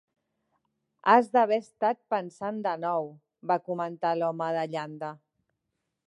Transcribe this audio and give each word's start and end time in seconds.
"Has 1.11 1.27
d'haver 1.35 1.59
estat 1.63 1.99
pensant 2.13 2.57
de 2.67 2.73
nou", 2.85 3.05
va 3.51 3.57
comentar 3.67 4.13
l'home 4.21 4.47
de 4.57 4.63
llanda. 4.73 5.11